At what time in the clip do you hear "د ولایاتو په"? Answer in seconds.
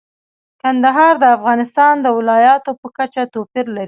2.01-2.87